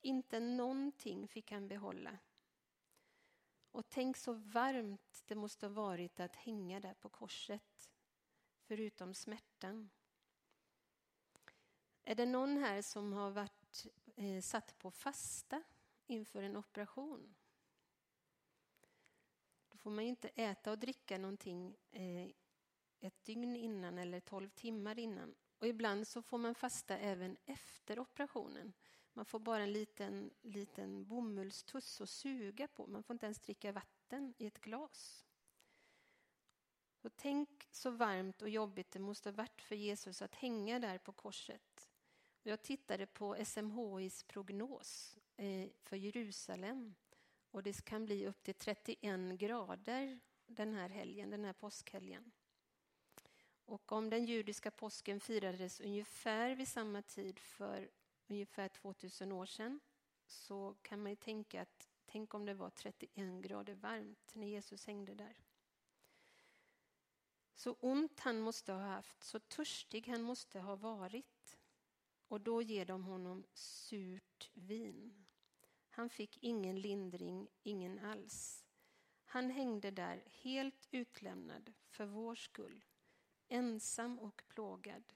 inte 0.00 0.40
någonting 0.40 1.28
fick 1.28 1.52
han 1.52 1.68
behålla. 1.68 2.18
Och 3.70 3.88
tänk 3.88 4.16
så 4.16 4.32
varmt 4.32 5.22
det 5.26 5.34
måste 5.34 5.66
ha 5.66 5.72
varit 5.72 6.20
att 6.20 6.36
hänga 6.36 6.80
där 6.80 6.94
på 6.94 7.08
korset, 7.08 7.90
förutom 8.60 9.14
smärtan. 9.14 9.90
Är 12.04 12.14
det 12.14 12.26
någon 12.26 12.56
här 12.56 12.82
som 12.82 13.12
har 13.12 13.30
varit 13.30 13.86
eh, 14.16 14.40
satt 14.40 14.78
på 14.78 14.90
fasta 14.90 15.62
inför 16.10 16.42
en 16.42 16.56
operation. 16.56 17.34
Då 19.68 19.78
får 19.78 19.90
man 19.90 20.04
inte 20.04 20.28
äta 20.28 20.70
och 20.70 20.78
dricka 20.78 21.18
någonting 21.18 21.76
eh, 21.90 22.28
ett 23.00 23.24
dygn 23.24 23.56
innan 23.56 23.98
eller 23.98 24.20
tolv 24.20 24.48
timmar 24.48 24.98
innan. 24.98 25.34
Och 25.58 25.66
ibland 25.66 26.08
så 26.08 26.22
får 26.22 26.38
man 26.38 26.54
fasta 26.54 26.98
även 26.98 27.36
efter 27.46 27.98
operationen. 27.98 28.72
Man 29.12 29.24
får 29.24 29.38
bara 29.38 29.62
en 29.62 29.72
liten, 29.72 30.30
liten 30.42 31.06
bomullstuss 31.06 32.00
att 32.00 32.10
suga 32.10 32.68
på. 32.68 32.86
Man 32.86 33.02
får 33.02 33.14
inte 33.14 33.26
ens 33.26 33.40
dricka 33.40 33.72
vatten 33.72 34.34
i 34.38 34.46
ett 34.46 34.60
glas. 34.60 35.24
Så 37.02 37.10
tänk 37.10 37.68
så 37.70 37.90
varmt 37.90 38.42
och 38.42 38.48
jobbigt 38.48 38.90
det 38.90 38.98
måste 38.98 39.28
ha 39.28 39.36
varit 39.36 39.62
för 39.62 39.74
Jesus 39.74 40.22
att 40.22 40.34
hänga 40.34 40.78
där 40.78 40.98
på 40.98 41.12
korset. 41.12 41.90
Jag 42.42 42.62
tittade 42.62 43.06
på 43.06 43.44
SMHIs 43.44 44.22
prognos 44.22 45.17
för 45.82 45.96
Jerusalem 45.96 46.94
och 47.50 47.62
det 47.62 47.84
kan 47.84 48.04
bli 48.04 48.26
upp 48.26 48.42
till 48.42 48.54
31 48.54 49.38
grader 49.38 50.20
den 50.46 50.74
här 50.74 50.88
helgen, 50.88 51.30
den 51.30 51.44
här 51.44 51.52
påskhelgen. 51.52 52.32
Och 53.64 53.92
om 53.92 54.10
den 54.10 54.24
judiska 54.24 54.70
påsken 54.70 55.20
firades 55.20 55.80
ungefär 55.80 56.54
vid 56.54 56.68
samma 56.68 57.02
tid 57.02 57.38
för 57.38 57.90
ungefär 58.26 58.68
2000 58.68 59.32
år 59.32 59.46
sedan 59.46 59.80
så 60.26 60.76
kan 60.82 61.02
man 61.02 61.12
ju 61.12 61.16
tänka 61.16 61.62
att 61.62 61.88
tänk 62.06 62.34
om 62.34 62.44
det 62.46 62.54
var 62.54 62.70
31 62.70 63.42
grader 63.42 63.74
varmt 63.74 64.34
när 64.34 64.46
Jesus 64.46 64.86
hängde 64.86 65.14
där. 65.14 65.40
Så 67.54 67.72
ont 67.80 68.20
han 68.20 68.40
måste 68.40 68.72
ha 68.72 68.80
haft, 68.80 69.24
så 69.24 69.38
törstig 69.38 70.06
han 70.06 70.22
måste 70.22 70.60
ha 70.60 70.76
varit. 70.76 71.58
Och 72.28 72.40
då 72.40 72.62
ger 72.62 72.84
de 72.84 73.04
honom 73.04 73.44
surt 73.52 74.50
vin. 74.54 75.27
Han 75.98 76.10
fick 76.10 76.38
ingen 76.40 76.80
lindring, 76.80 77.48
ingen 77.62 77.98
alls. 77.98 78.64
Han 79.24 79.50
hängde 79.50 79.90
där 79.90 80.22
helt 80.26 80.88
utlämnad 80.90 81.72
för 81.90 82.06
vår 82.06 82.34
skull, 82.34 82.84
ensam 83.48 84.18
och 84.18 84.42
plågad, 84.48 85.12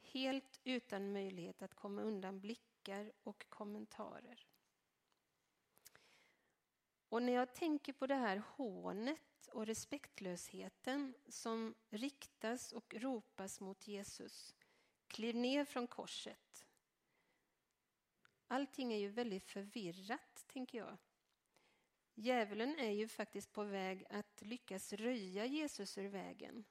helt 0.00 0.60
utan 0.64 1.12
möjlighet 1.12 1.62
att 1.62 1.74
komma 1.74 2.02
undan 2.02 2.40
blickar 2.40 3.12
och 3.22 3.46
kommentarer. 3.48 4.46
Och 7.08 7.22
när 7.22 7.32
jag 7.32 7.54
tänker 7.54 7.92
på 7.92 8.06
det 8.06 8.14
här 8.14 8.42
hånet 8.56 9.48
och 9.52 9.66
respektlösheten 9.66 11.14
som 11.28 11.74
riktas 11.90 12.72
och 12.72 12.94
ropas 12.94 13.60
mot 13.60 13.86
Jesus 13.86 14.54
Kliv 15.06 15.36
ner 15.36 15.64
från 15.64 15.86
korset. 15.86 16.63
Allting 18.54 18.92
är 18.92 18.98
ju 18.98 19.08
väldigt 19.08 19.44
förvirrat, 19.44 20.44
tänker 20.46 20.78
jag. 20.78 20.96
Djävulen 22.14 22.78
är 22.78 22.90
ju 22.90 23.08
faktiskt 23.08 23.52
på 23.52 23.64
väg 23.64 24.04
att 24.10 24.42
lyckas 24.42 24.92
röja 24.92 25.46
Jesus 25.46 25.98
ur 25.98 26.08
vägen. 26.08 26.64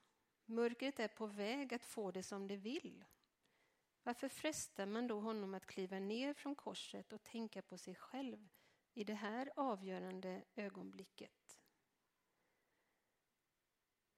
Mörkret 0.44 1.00
är 1.00 1.08
på 1.08 1.26
väg 1.26 1.74
att 1.74 1.84
få 1.84 2.10
det 2.10 2.22
som 2.22 2.46
det 2.46 2.56
vill. 2.56 3.04
Varför 4.02 4.28
frestar 4.28 4.86
man 4.86 5.06
då 5.06 5.20
honom 5.20 5.54
att 5.54 5.66
kliva 5.66 5.98
ner 5.98 6.34
från 6.34 6.54
korset 6.54 7.12
och 7.12 7.22
tänka 7.22 7.62
på 7.62 7.78
sig 7.78 7.94
själv 7.94 8.48
i 8.94 9.04
det 9.04 9.14
här 9.14 9.52
avgörande 9.56 10.44
ögonblicket? 10.54 11.60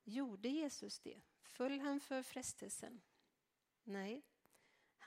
Gjorde 0.05 0.49
Jesus 0.49 1.01
det? 1.01 1.21
Föll 1.43 1.81
han 1.81 2.01
för 2.01 2.23
frestelsen? 2.23 3.01
Nej, 3.85 4.23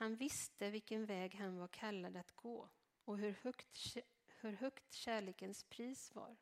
han 0.00 0.16
visste 0.16 0.70
vilken 0.70 1.06
väg 1.06 1.34
han 1.34 1.58
var 1.58 1.68
kallad 1.68 2.16
att 2.16 2.32
gå 2.32 2.68
och 3.04 3.18
hur 3.18 3.32
högt, 3.32 3.96
hur 4.26 4.52
högt 4.52 4.92
kärlekens 4.92 5.64
pris 5.64 6.14
var. 6.14 6.36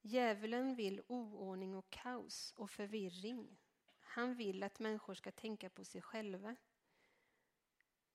Djävulen 0.00 0.74
vill 0.74 1.02
oordning 1.06 1.76
och 1.76 1.90
kaos 1.90 2.52
och 2.56 2.70
förvirring. 2.70 3.58
Han 4.00 4.34
vill 4.34 4.62
att 4.62 4.78
människor 4.78 5.14
ska 5.14 5.30
tänka 5.30 5.70
på 5.70 5.84
sig 5.84 6.02
själva. 6.02 6.56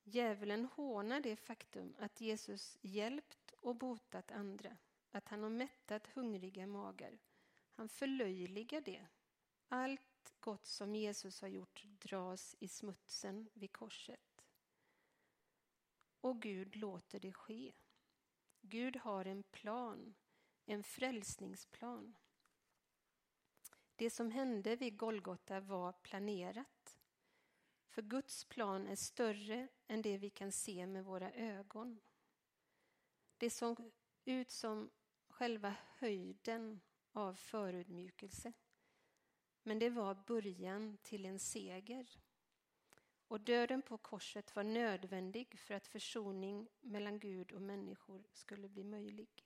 Djävulen 0.03 0.65
hånar 0.65 1.19
det 1.19 1.35
faktum 1.35 1.95
att 1.99 2.21
Jesus 2.21 2.77
hjälpt 2.81 3.51
och 3.51 3.75
botat 3.75 4.31
andra, 4.31 4.77
att 5.11 5.27
han 5.27 5.43
har 5.43 5.49
mättat 5.49 6.07
hungriga 6.07 6.67
magar. 6.67 7.17
Han 7.71 7.89
förlöjligar 7.89 8.81
det. 8.81 9.07
Allt 9.67 10.06
gott 10.47 10.65
som 10.65 10.95
Jesus 10.95 11.41
har 11.41 11.47
gjort 11.47 11.83
dras 11.99 12.55
i 12.59 12.67
smutsen 12.67 13.49
vid 13.53 13.71
korset. 13.71 14.45
Och 16.21 16.41
Gud 16.41 16.75
låter 16.75 17.19
det 17.19 17.33
ske. 17.33 17.73
Gud 18.61 18.95
har 18.95 19.25
en 19.25 19.43
plan, 19.43 20.15
en 20.65 20.83
frälsningsplan. 20.83 22.15
Det 23.95 24.09
som 24.09 24.31
hände 24.31 24.75
vid 24.75 24.97
Golgota 24.97 25.59
var 25.59 25.93
planerat. 25.93 26.99
För 27.87 28.01
Guds 28.01 28.45
plan 28.45 28.87
är 28.87 28.95
större 28.95 29.67
än 29.87 30.01
det 30.01 30.17
vi 30.17 30.29
kan 30.29 30.51
se 30.51 30.87
med 30.87 31.05
våra 31.05 31.31
ögon. 31.31 31.99
Det 33.37 33.49
såg 33.49 33.91
ut 34.25 34.51
som 34.51 34.91
själva 35.27 35.75
höjden 35.97 36.81
av 37.11 37.33
förutmjukelse. 37.33 38.53
Men 39.67 39.79
det 39.79 39.89
var 39.89 40.15
början 40.27 40.97
till 41.03 41.25
en 41.25 41.39
seger. 41.39 42.19
Och 43.27 43.41
döden 43.41 43.81
på 43.81 43.97
korset 43.97 44.55
var 44.55 44.63
nödvändig 44.63 45.59
för 45.59 45.73
att 45.73 45.87
försoning 45.87 46.69
mellan 46.81 47.19
Gud 47.19 47.51
och 47.51 47.61
människor 47.61 48.23
skulle 48.33 48.69
bli 48.69 48.83
möjlig. 48.83 49.45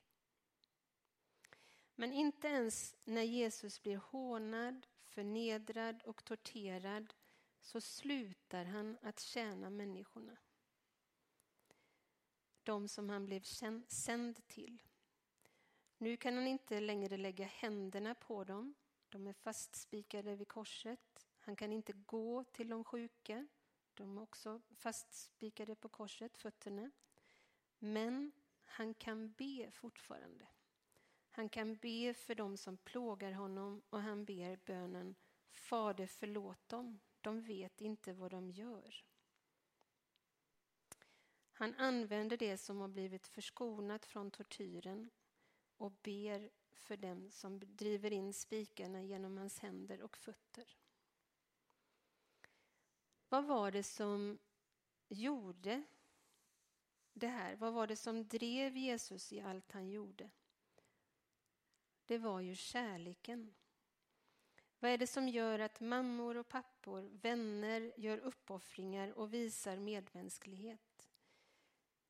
Men 1.96 2.14
inte 2.14 2.48
ens 2.48 2.96
när 3.06 3.22
Jesus 3.22 3.82
blir 3.82 3.98
hånad, 3.98 4.88
förnedrad 5.04 6.04
och 6.04 6.26
torterad 6.26 7.14
så 7.62 7.82
slutar 7.82 8.66
han 8.66 8.98
att 9.02 9.20
tjäna 9.20 9.70
människorna. 9.70 10.38
De 12.64 12.88
som 12.88 13.10
han 13.10 13.26
blev 13.26 13.42
sänd 13.88 14.48
till. 14.48 14.82
Nu 15.98 16.18
kan 16.18 16.36
han 16.36 16.48
inte 16.48 16.80
längre 16.80 17.18
lägga 17.18 17.46
händerna 17.46 18.16
på 18.16 18.44
dem. 18.44 18.76
De 19.12 19.28
är 19.28 19.34
fastspikade 19.34 20.36
vid 20.36 20.48
korset. 20.48 21.28
Han 21.40 21.56
kan 21.56 21.74
inte 21.74 21.94
gå 21.94 22.44
till 22.44 22.70
de 22.70 22.84
sjuka. 22.84 23.48
De 23.94 24.18
är 24.18 24.22
också 24.22 24.62
fastspikade 24.76 25.76
på 25.76 25.90
korset, 25.90 26.38
fötterna. 26.38 26.92
Men 27.80 28.32
han 28.66 28.94
kan 28.94 29.32
be 29.32 29.72
fortfarande. 29.72 30.48
Han 31.32 31.50
kan 31.50 31.76
be 31.76 32.14
för 32.14 32.36
dem 32.36 32.58
som 32.58 32.78
plågar 32.78 33.32
honom 33.32 33.82
och 33.90 34.02
han 34.02 34.26
ber 34.26 34.60
bönen 34.66 35.16
Fader 35.52 36.08
förlåt 36.08 36.70
dem, 36.70 37.00
de 37.22 37.42
vet 37.42 37.82
inte 37.82 38.14
vad 38.14 38.32
de 38.32 38.52
gör. 38.52 39.06
Han 41.52 41.76
använder 41.76 42.38
det 42.38 42.58
som 42.58 42.78
har 42.78 42.88
blivit 42.88 43.28
förskonat 43.28 44.06
från 44.06 44.32
tortyren 44.32 45.10
och 45.78 45.92
ber 45.92 46.50
för 46.82 46.98
den 46.98 47.32
som 47.32 47.60
driver 47.60 48.14
in 48.14 48.34
spikarna 48.34 49.02
genom 49.02 49.38
hans 49.38 49.60
händer 49.60 50.02
och 50.02 50.18
fötter. 50.18 50.78
Vad 53.30 53.46
var 53.46 53.72
det 53.72 53.84
som 53.84 54.40
gjorde 55.08 55.84
det 57.14 57.28
här? 57.28 57.56
Vad 57.56 57.74
var 57.74 57.88
det 57.88 57.96
som 57.96 58.28
drev 58.28 58.78
Jesus 58.78 59.34
i 59.34 59.42
allt 59.42 59.72
han 59.72 59.90
gjorde? 59.90 60.30
Det 62.06 62.18
var 62.18 62.40
ju 62.40 62.56
kärleken. 62.56 63.54
Vad 64.80 64.92
är 64.92 64.98
det 64.98 65.08
som 65.08 65.30
gör 65.30 65.60
att 65.60 65.80
mammor 65.80 66.38
och 66.38 66.48
pappor, 66.48 67.02
vänner 67.02 67.94
gör 67.98 68.18
uppoffringar 68.18 69.12
och 69.12 69.34
visar 69.34 69.78
medmänsklighet? 69.78 71.10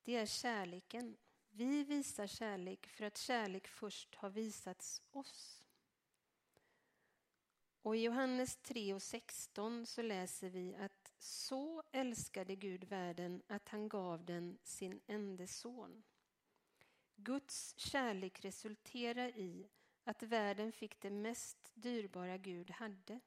Det 0.03 0.15
är 0.15 0.25
kärleken. 0.25 1.17
Vi 1.53 1.83
visar 1.83 2.27
kärlek 2.27 2.87
för 2.87 3.05
att 3.05 3.17
kärlek 3.17 3.67
först 3.67 4.15
har 4.15 4.29
visats 4.29 5.01
oss. 5.11 5.63
Och 7.81 7.95
i 7.95 8.03
Johannes 8.03 8.57
3 8.57 8.93
och 8.93 9.01
16 9.01 9.85
så 9.85 10.01
läser 10.01 10.49
vi 10.49 10.75
att 10.75 11.13
så 11.19 11.83
älskade 11.91 12.55
Gud 12.55 12.83
världen 12.83 13.41
att 13.47 13.69
han 13.69 13.89
gav 13.89 14.25
den 14.25 14.57
sin 14.63 15.01
enda 15.07 15.47
son. 15.47 16.03
Guds 17.15 17.77
kärlek 17.77 18.45
resulterar 18.45 19.27
i 19.27 19.69
att 20.03 20.23
världen 20.23 20.71
fick 20.71 21.01
det 21.01 21.09
mest 21.09 21.71
dyrbara 21.73 22.37
Gud 22.37 22.71
hade. 22.71 23.19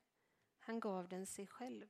Han 0.58 0.80
gav 0.80 1.08
den 1.08 1.26
sig 1.26 1.46
själv. 1.46 1.88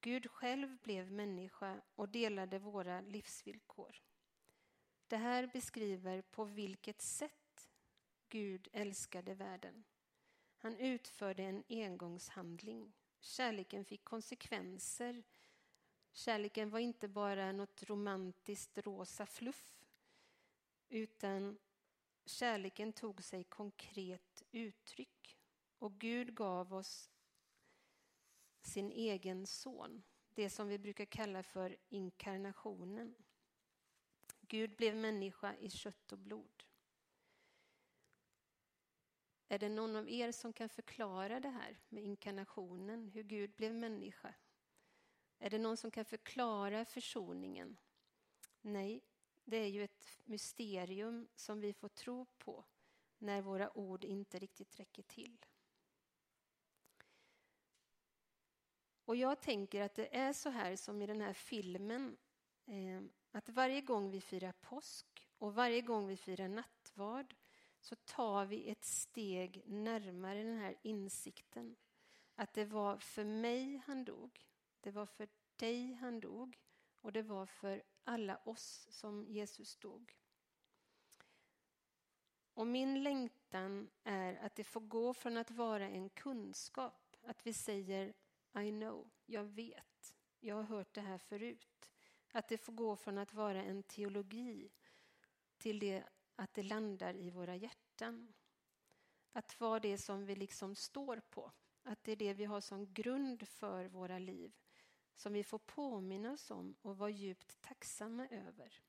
Gud 0.00 0.30
själv 0.30 0.78
blev 0.78 1.12
människa 1.12 1.80
och 1.94 2.08
delade 2.08 2.58
våra 2.58 3.00
livsvillkor. 3.00 4.09
Det 5.10 5.16
här 5.16 5.46
beskriver 5.46 6.22
på 6.22 6.44
vilket 6.44 7.02
sätt 7.02 7.70
Gud 8.28 8.68
älskade 8.72 9.34
världen. 9.34 9.84
Han 10.56 10.76
utförde 10.76 11.42
en 11.42 11.64
engångshandling. 11.68 12.92
Kärleken 13.20 13.84
fick 13.84 14.04
konsekvenser. 14.04 15.22
Kärleken 16.12 16.70
var 16.70 16.78
inte 16.78 17.08
bara 17.08 17.52
något 17.52 17.82
romantiskt 17.82 18.78
rosa 18.78 19.26
fluff 19.26 19.84
utan 20.88 21.58
kärleken 22.24 22.92
tog 22.92 23.22
sig 23.22 23.44
konkret 23.44 24.42
uttryck. 24.50 25.38
Och 25.78 26.00
Gud 26.00 26.34
gav 26.34 26.74
oss 26.74 27.10
sin 28.62 28.90
egen 28.90 29.46
son, 29.46 30.02
det 30.34 30.50
som 30.50 30.68
vi 30.68 30.78
brukar 30.78 31.04
kalla 31.04 31.42
för 31.42 31.76
inkarnationen. 31.88 33.14
Gud 34.50 34.76
blev 34.76 34.96
människa 34.96 35.56
i 35.56 35.70
kött 35.70 36.12
och 36.12 36.18
blod. 36.18 36.64
Är 39.48 39.58
det 39.58 39.68
någon 39.68 39.96
av 39.96 40.08
er 40.08 40.32
som 40.32 40.52
kan 40.52 40.68
förklara 40.68 41.40
det 41.40 41.48
här 41.48 41.78
med 41.88 42.04
inkarnationen, 42.04 43.08
hur 43.08 43.22
Gud 43.22 43.54
blev 43.56 43.74
människa? 43.74 44.34
Är 45.38 45.50
det 45.50 45.58
någon 45.58 45.76
som 45.76 45.90
kan 45.90 46.04
förklara 46.04 46.84
försoningen? 46.84 47.76
Nej, 48.60 49.04
det 49.44 49.56
är 49.56 49.66
ju 49.66 49.84
ett 49.84 50.18
mysterium 50.24 51.28
som 51.34 51.60
vi 51.60 51.72
får 51.72 51.88
tro 51.88 52.26
på 52.38 52.64
när 53.18 53.42
våra 53.42 53.76
ord 53.76 54.04
inte 54.04 54.38
riktigt 54.38 54.80
räcker 54.80 55.02
till. 55.02 55.46
Och 59.04 59.16
jag 59.16 59.40
tänker 59.40 59.82
att 59.82 59.94
det 59.94 60.16
är 60.16 60.32
så 60.32 60.50
här 60.50 60.76
som 60.76 61.02
i 61.02 61.06
den 61.06 61.20
här 61.20 61.32
filmen 61.32 62.16
eh, 62.66 63.02
att 63.30 63.48
varje 63.48 63.80
gång 63.80 64.10
vi 64.10 64.20
firar 64.20 64.52
påsk 64.52 65.28
och 65.38 65.54
varje 65.54 65.80
gång 65.80 66.06
vi 66.06 66.16
firar 66.16 66.48
nattvard 66.48 67.34
så 67.80 67.96
tar 67.96 68.46
vi 68.46 68.70
ett 68.70 68.84
steg 68.84 69.62
närmare 69.66 70.42
den 70.42 70.58
här 70.58 70.76
insikten 70.82 71.76
att 72.34 72.52
det 72.52 72.64
var 72.64 72.98
för 72.98 73.24
mig 73.24 73.82
han 73.86 74.04
dog, 74.04 74.46
det 74.80 74.90
var 74.90 75.06
för 75.06 75.28
dig 75.56 75.92
han 75.92 76.20
dog 76.20 76.58
och 77.00 77.12
det 77.12 77.22
var 77.22 77.46
för 77.46 77.82
alla 78.04 78.36
oss 78.36 78.86
som 78.90 79.26
Jesus 79.28 79.76
dog. 79.76 80.16
Och 82.54 82.66
min 82.66 83.02
längtan 83.02 83.90
är 84.04 84.36
att 84.36 84.54
det 84.54 84.64
får 84.64 84.80
gå 84.80 85.14
från 85.14 85.36
att 85.36 85.50
vara 85.50 85.88
en 85.88 86.08
kunskap, 86.10 87.16
att 87.22 87.46
vi 87.46 87.52
säger 87.52 88.14
I 88.58 88.70
know, 88.70 89.10
jag 89.26 89.44
vet, 89.44 90.14
jag 90.40 90.54
har 90.54 90.62
hört 90.62 90.94
det 90.94 91.00
här 91.00 91.18
förut. 91.18 91.69
Att 92.32 92.48
det 92.48 92.58
får 92.58 92.72
gå 92.72 92.96
från 92.96 93.18
att 93.18 93.34
vara 93.34 93.62
en 93.62 93.82
teologi 93.82 94.70
till 95.58 95.78
det 95.78 96.04
att 96.36 96.54
det 96.54 96.62
landar 96.62 97.14
i 97.14 97.30
våra 97.30 97.56
hjärtan. 97.56 98.32
Att 99.32 99.60
vara 99.60 99.80
det 99.80 99.98
som 99.98 100.26
vi 100.26 100.36
liksom 100.36 100.74
står 100.74 101.20
på, 101.30 101.52
att 101.82 102.04
det 102.04 102.12
är 102.12 102.16
det 102.16 102.34
vi 102.34 102.44
har 102.44 102.60
som 102.60 102.92
grund 102.92 103.48
för 103.48 103.84
våra 103.84 104.18
liv 104.18 104.52
som 105.20 105.32
vi 105.32 105.44
får 105.44 105.58
påminna 105.58 106.32
oss 106.32 106.50
om 106.50 106.74
och 106.82 106.98
vara 106.98 107.10
djupt 107.10 107.60
tacksamma 107.60 108.28
över. 108.28 108.80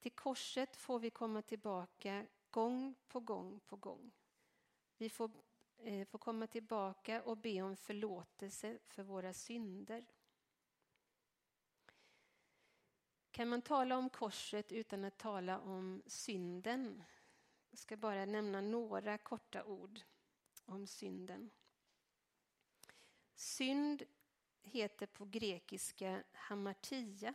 Till 0.00 0.12
korset 0.12 0.76
får 0.76 0.98
vi 0.98 1.10
komma 1.10 1.42
tillbaka 1.42 2.26
gång 2.50 2.94
på 3.08 3.20
gång 3.20 3.60
på 3.66 3.76
gång. 3.76 4.10
Vi 4.96 5.08
får, 5.08 5.30
eh, 5.78 6.06
får 6.06 6.18
komma 6.18 6.46
tillbaka 6.46 7.22
och 7.22 7.36
be 7.36 7.62
om 7.62 7.76
förlåtelse 7.76 8.78
för 8.86 9.02
våra 9.02 9.32
synder. 9.32 10.06
Kan 13.40 13.48
man 13.48 13.62
tala 13.62 13.98
om 13.98 14.10
korset 14.10 14.72
utan 14.72 15.04
att 15.04 15.18
tala 15.18 15.60
om 15.60 16.02
synden? 16.06 17.02
Jag 17.70 17.78
ska 17.78 17.96
bara 17.96 18.24
nämna 18.24 18.60
några 18.60 19.18
korta 19.18 19.64
ord 19.64 20.00
om 20.64 20.86
synden. 20.86 21.50
Synd 23.34 24.02
heter 24.62 25.06
på 25.06 25.24
grekiska 25.24 26.24
hamartia 26.32 27.34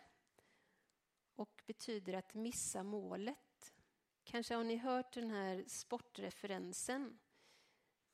och 1.36 1.64
betyder 1.66 2.14
att 2.14 2.34
missa 2.34 2.84
målet. 2.84 3.74
Kanske 4.24 4.56
har 4.56 4.64
ni 4.64 4.78
hört 4.78 5.14
den 5.14 5.32
här 5.32 5.64
sportreferensen? 5.68 7.20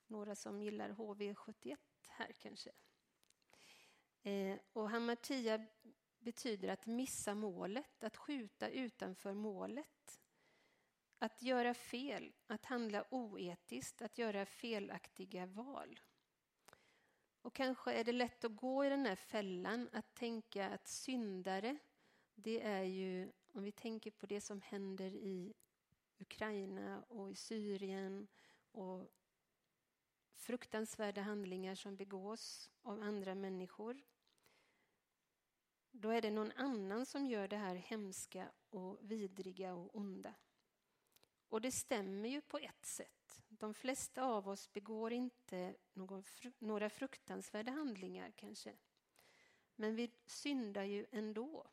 Några 0.07 0.35
som 0.35 0.61
gillar 0.61 0.89
HV71 0.89 1.77
här 2.07 2.31
kanske. 2.31 2.71
Eh, 4.23 4.59
och 4.73 4.89
hamartia 4.89 5.67
betyder 6.21 6.67
att 6.67 6.85
missa 6.85 7.35
målet, 7.35 8.03
att 8.03 8.17
skjuta 8.17 8.69
utanför 8.69 9.33
målet. 9.33 10.21
Att 11.19 11.41
göra 11.41 11.73
fel, 11.73 12.33
att 12.47 12.65
handla 12.65 13.05
oetiskt, 13.09 14.01
att 14.01 14.17
göra 14.17 14.45
felaktiga 14.45 15.45
val. 15.45 15.99
Och 17.41 17.53
kanske 17.53 17.93
är 17.93 18.03
det 18.03 18.11
lätt 18.11 18.43
att 18.43 18.55
gå 18.55 18.85
i 18.85 18.89
den 18.89 19.05
här 19.05 19.15
fällan 19.15 19.89
att 19.91 20.15
tänka 20.15 20.69
att 20.69 20.87
syndare, 20.87 21.77
det 22.35 22.61
är 22.61 22.83
ju, 22.83 23.31
om 23.51 23.63
vi 23.63 23.71
tänker 23.71 24.11
på 24.11 24.25
det 24.25 24.41
som 24.41 24.61
händer 24.61 25.15
i 25.15 25.53
Ukraina 26.19 27.03
och 27.07 27.31
i 27.31 27.35
Syrien 27.35 28.27
och 28.71 29.11
fruktansvärda 30.35 31.21
handlingar 31.21 31.75
som 31.75 31.95
begås 31.95 32.71
av 32.81 33.01
andra 33.01 33.35
människor, 33.35 34.01
då 35.91 36.09
är 36.09 36.21
det 36.21 36.31
någon 36.31 36.51
annan 36.51 37.05
som 37.05 37.25
gör 37.25 37.47
det 37.47 37.57
här 37.57 37.75
hemska 37.75 38.51
och 38.69 38.97
vidriga 39.01 39.73
och 39.73 39.95
onda. 39.95 40.33
Och 41.49 41.61
det 41.61 41.71
stämmer 41.71 42.29
ju 42.29 42.41
på 42.41 42.57
ett 42.57 42.85
sätt. 42.85 43.41
De 43.49 43.73
flesta 43.73 44.23
av 44.23 44.49
oss 44.49 44.73
begår 44.73 45.13
inte 45.13 45.75
någon, 45.93 46.23
några 46.59 46.89
fruktansvärda 46.89 47.71
handlingar 47.71 48.31
kanske. 48.35 48.77
Men 49.75 49.95
vi 49.95 50.11
syndar 50.25 50.83
ju 50.83 51.05
ändå. 51.11 51.67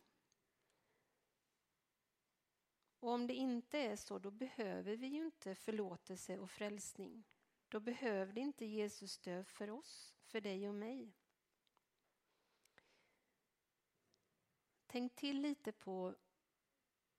Och 3.01 3.11
om 3.11 3.27
det 3.27 3.35
inte 3.35 3.79
är 3.79 3.97
så, 3.97 4.19
då 4.19 4.31
behöver 4.31 4.97
vi 4.97 5.07
ju 5.07 5.25
inte 5.27 5.55
förlåtelse 5.55 6.39
och 6.39 6.51
frälsning. 6.51 7.25
Då 7.69 7.81
behövde 7.81 8.41
inte 8.41 8.67
Jesus 8.67 9.19
dö 9.19 9.45
för 9.45 9.71
oss, 9.71 10.15
för 10.23 10.41
dig 10.41 10.69
och 10.69 10.75
mig. 10.75 11.18
Tänk 14.91 15.17
till 15.17 15.41
lite 15.41 15.73
på 15.73 16.15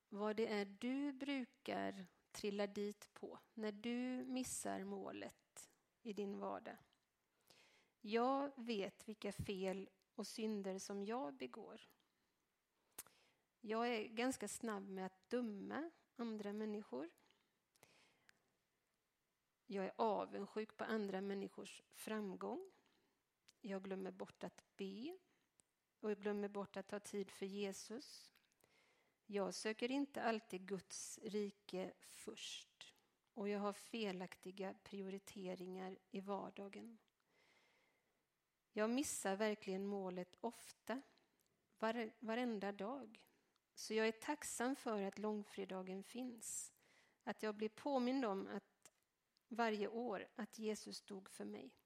vad 0.10 0.36
det 0.36 0.48
är 0.48 0.66
du 0.66 1.14
brukar 1.14 2.08
trilla 2.32 2.68
dit 2.68 3.14
på 3.14 3.40
när 3.54 3.72
du 3.72 4.26
missar 4.26 4.84
målet 4.84 5.70
i 6.02 6.14
din 6.14 6.40
vardag. 6.40 6.78
Jag 8.02 8.52
vet 8.56 9.08
vilka 9.08 9.32
fel 9.32 9.90
och 10.16 10.28
synder 10.28 10.80
som 10.80 11.06
jag 11.06 11.34
begår. 11.34 11.82
Jag 13.62 13.88
är 13.88 14.08
ganska 14.08 14.48
snabb 14.48 14.90
med 14.90 15.06
att 15.06 15.30
döma 15.30 15.92
andra 16.16 16.54
människor. 16.54 17.10
Jag 19.66 19.86
är 19.86 19.94
avundsjuk 19.96 20.78
på 20.78 20.84
andra 20.84 21.22
människors 21.22 21.82
framgång. 21.92 22.72
Jag 23.62 23.84
glömmer 23.84 24.12
bort 24.12 24.44
att 24.44 24.64
be 24.78 25.18
och 26.00 26.12
jag 26.12 26.20
glömmer 26.20 26.48
bort 26.48 26.78
att 26.78 26.88
ta 26.88 27.00
tid 27.00 27.32
för 27.32 27.46
Jesus. 27.46 28.32
Jag 29.26 29.54
söker 29.54 29.92
inte 29.92 30.24
alltid 30.24 30.68
Guds 30.68 31.20
rike 31.24 31.94
först 32.08 32.96
och 33.34 33.50
jag 33.50 33.60
har 33.60 33.74
felaktiga 33.74 34.74
prioriteringar 34.84 35.98
i 36.12 36.20
vardagen. 36.20 36.98
Jag 38.74 38.90
missar 38.90 39.36
verkligen 39.36 39.86
målet 39.86 40.36
ofta, 40.40 41.02
var, 41.80 42.12
varenda 42.20 42.72
dag. 42.72 43.24
Så 43.76 43.94
jag 43.94 44.08
är 44.08 44.12
tacksam 44.12 44.76
för 44.76 45.02
att 45.02 45.20
långfredagen 45.20 46.04
finns. 46.04 46.74
Att 47.24 47.44
jag 47.44 47.56
blir 47.56 47.70
påmind 47.70 48.26
om 48.26 48.48
att 48.48 48.94
varje 49.48 49.88
år 49.88 50.28
att 50.36 50.60
Jesus 50.60 51.02
dog 51.02 51.30
för 51.30 51.46
mig. 51.46 51.79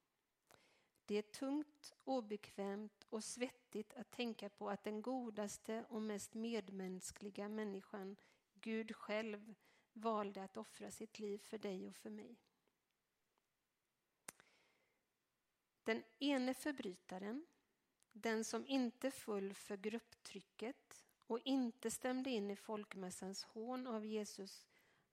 Det 1.06 1.16
är 1.16 1.22
tungt, 1.22 1.94
obekvämt 2.04 3.04
och 3.10 3.24
svettigt 3.24 3.94
att 3.94 4.12
tänka 4.12 4.50
på 4.50 4.70
att 4.70 4.84
den 4.84 5.02
godaste 5.02 5.86
och 5.90 6.02
mest 6.02 6.34
medmänskliga 6.34 7.50
människan, 7.50 8.16
Gud 8.54 8.96
själv, 8.96 9.54
valde 9.94 10.44
att 10.44 10.58
offra 10.58 10.92
sitt 10.92 11.20
liv 11.20 11.38
för 11.38 11.58
dig 11.58 11.90
och 11.90 11.96
för 11.96 12.10
mig. 12.10 12.36
Den 15.84 16.04
ene 16.20 16.54
förbrytaren, 16.54 17.46
den 18.12 18.44
som 18.44 18.68
inte 18.68 19.12
föll 19.12 19.54
för 19.54 19.78
grupptrycket 19.78 21.06
och 21.28 21.40
inte 21.40 21.92
stämde 21.92 22.30
in 22.30 22.52
i 22.52 22.56
folkmässans 22.56 23.44
hån 23.44 23.88
av 23.88 24.06
Jesus, 24.06 24.68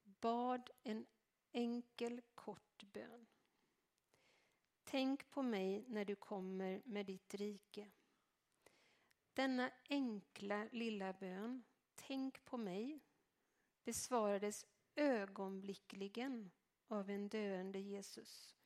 bad 0.04 0.70
en 0.82 1.06
enkel 1.52 2.20
kort 2.34 2.82
bön. 2.82 3.26
Tänk 4.90 5.30
på 5.30 5.42
mig 5.42 5.84
när 5.88 6.04
du 6.04 6.16
kommer 6.16 6.82
med 6.84 7.06
ditt 7.06 7.34
rike. 7.34 7.90
Denna 9.32 9.70
enkla 9.88 10.68
lilla 10.72 11.12
bön, 11.12 11.62
tänk 11.94 12.44
på 12.44 12.56
mig, 12.56 13.00
besvarades 13.84 14.66
ögonblickligen 14.94 16.50
av 16.88 17.10
en 17.10 17.28
döende 17.28 17.78
Jesus. 17.78 18.56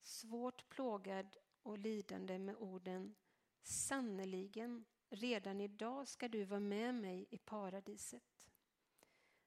Svårt 0.00 0.68
plågad 0.68 1.36
och 1.62 1.78
lidande 1.78 2.38
med 2.38 2.56
orden 2.56 3.14
Sannerligen, 3.62 4.84
redan 5.08 5.60
idag 5.60 6.08
ska 6.08 6.28
du 6.28 6.44
vara 6.44 6.60
med 6.60 6.94
mig 6.94 7.26
i 7.30 7.38
paradiset. 7.38 8.50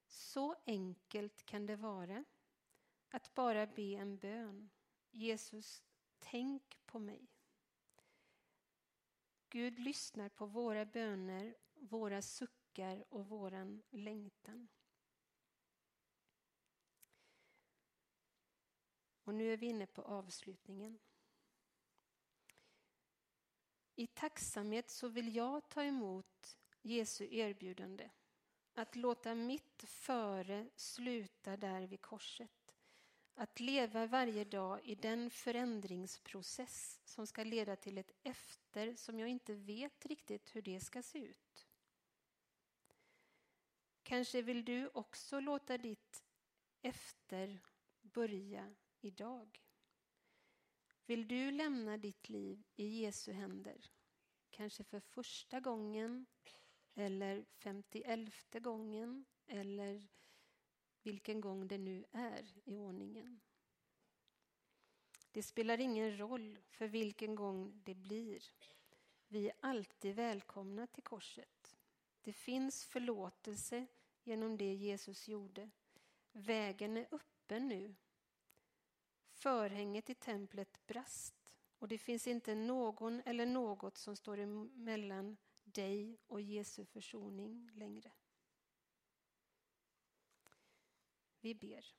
Så 0.08 0.56
enkelt 0.66 1.46
kan 1.46 1.66
det 1.66 1.76
vara 1.76 2.24
att 3.10 3.34
bara 3.34 3.68
be 3.68 3.96
en 3.96 4.18
bön. 4.18 4.70
Jesus, 5.12 5.84
tänk 6.24 6.86
på 6.86 7.00
mig. 7.00 7.28
Gud 9.50 9.80
lyssnar 9.80 10.30
på 10.30 10.46
våra 10.46 10.86
böner, 10.86 11.56
våra 11.74 12.22
suckar 12.22 13.06
och 13.10 13.28
våran 13.28 13.84
längtan. 13.90 14.68
Och 19.24 19.34
nu 19.34 19.54
är 19.54 19.58
vi 19.58 19.66
inne 19.66 19.86
på 19.86 20.02
avslutningen. 20.02 21.00
I 23.96 24.08
tacksamhet 24.08 24.90
så 24.90 25.08
vill 25.08 25.36
jag 25.36 25.70
ta 25.70 25.84
emot 25.84 26.58
Jesu 26.82 27.28
erbjudande 27.32 28.10
att 28.74 28.96
låta 28.96 29.36
mitt 29.36 29.84
före 29.84 30.70
sluta 30.76 31.58
där 31.58 31.88
vid 31.88 32.02
korset. 32.02 32.63
Att 33.36 33.60
leva 33.60 34.08
varje 34.08 34.44
dag 34.44 34.80
i 34.84 34.96
den 34.96 35.30
förändringsprocess 35.30 37.00
som 37.04 37.28
ska 37.28 37.44
leda 37.44 37.76
till 37.76 37.98
ett 37.98 38.12
efter 38.24 38.96
som 38.96 39.20
jag 39.20 39.30
inte 39.30 39.54
vet 39.54 40.06
riktigt 40.06 40.56
hur 40.56 40.62
det 40.62 40.80
ska 40.80 41.04
se 41.04 41.20
ut. 41.20 41.68
Kanske 44.04 44.42
vill 44.42 44.66
du 44.66 44.88
också 44.94 45.40
låta 45.40 45.78
ditt 45.78 46.24
efter 46.82 47.60
börja 48.02 48.76
idag. 49.02 49.64
Vill 51.06 51.28
du 51.28 51.52
lämna 51.52 51.98
ditt 51.98 52.30
liv 52.30 52.64
i 52.76 52.88
Jesu 52.88 53.32
händer? 53.32 53.92
Kanske 54.50 54.84
för 54.84 55.00
första 55.00 55.60
gången 55.60 56.26
eller 56.94 57.46
femtioelfte 57.58 58.60
gången 58.60 59.26
eller 59.48 60.08
vilken 61.04 61.42
gång 61.42 61.68
det 61.68 61.78
nu 61.78 62.06
är 62.12 62.54
i 62.66 62.78
ordningen. 62.78 63.40
Det 65.32 65.44
spelar 65.44 65.80
ingen 65.80 66.18
roll 66.18 66.60
för 66.70 66.88
vilken 66.88 67.36
gång 67.36 67.82
det 67.84 67.96
blir. 67.96 68.44
Vi 69.28 69.50
är 69.50 69.56
alltid 69.60 70.16
välkomna 70.16 70.88
till 70.88 71.04
korset. 71.04 71.76
Det 72.22 72.34
finns 72.34 72.86
förlåtelse 72.86 73.86
genom 74.24 74.58
det 74.58 74.74
Jesus 74.74 75.28
gjorde. 75.28 75.70
Vägen 76.32 76.98
är 76.98 77.08
öppen 77.12 77.68
nu 77.68 77.96
Förhänget 79.34 80.10
i 80.10 80.16
templet 80.16 80.88
brast 80.88 81.56
och 81.80 81.88
det 81.88 81.98
finns 81.98 82.28
inte 82.28 82.56
någon 82.56 83.22
eller 83.26 83.46
något 83.46 83.98
som 83.98 84.16
står 84.16 84.38
emellan 84.38 85.38
dig 85.64 86.18
och 86.28 86.42
Jesu 86.42 86.86
försoning 86.86 87.70
längre. 87.74 88.12
Vi 91.44 91.54
ber. 91.56 91.96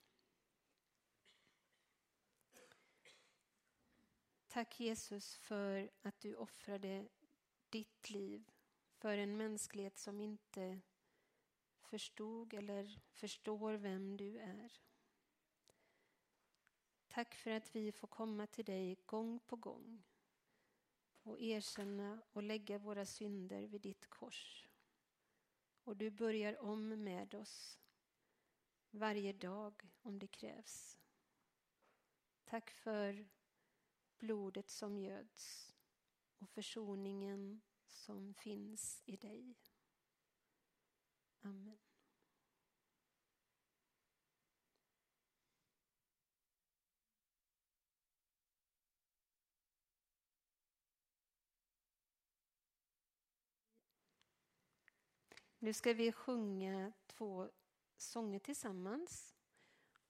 Tack 4.49 4.81
Jesus 4.81 5.37
för 5.37 5.91
att 6.03 6.21
du 6.21 6.35
offrade 6.35 7.09
ditt 7.69 8.11
liv 8.11 8.51
för 8.99 9.19
en 9.19 9.37
mänsklighet 9.37 9.99
som 9.99 10.21
inte 10.21 10.81
förstod 11.81 12.55
eller 12.55 13.01
förstår 13.11 13.73
vem 13.73 14.17
du 14.17 14.39
är. 14.39 14.81
Tack 17.09 17.35
för 17.35 17.51
att 17.51 17.77
vi 17.77 17.93
får 17.93 18.09
komma 18.09 18.47
till 18.47 18.65
dig 18.65 18.97
gång 19.07 19.41
på 19.41 19.57
gång 19.57 20.03
och 21.23 21.41
erkänna 21.41 22.23
och 22.33 22.43
lägga 22.43 22.79
våra 22.79 23.07
synder 23.07 23.63
vid 23.63 23.81
ditt 23.81 24.07
kors. 24.07 24.69
Och 25.83 25.97
du 25.97 26.11
börjar 26.11 26.63
om 26.63 27.05
med 27.05 27.35
oss 27.35 27.84
varje 28.95 29.33
dag 29.33 29.83
om 30.03 30.19
det 30.19 30.27
krävs. 30.27 30.99
Tack 32.45 32.71
för 32.71 33.29
blodet 34.19 34.71
som 34.71 34.99
göds 34.99 35.75
och 36.39 36.51
försoningen 36.51 37.63
som 37.87 38.35
finns 38.35 39.03
i 39.05 39.17
dig. 39.17 39.55
Amen. 41.41 41.79
Nu 55.59 55.73
ska 55.73 55.93
vi 55.93 56.13
sjunga 56.13 56.93
två 57.07 57.51
sånger 57.97 58.39
tillsammans. 58.39 59.35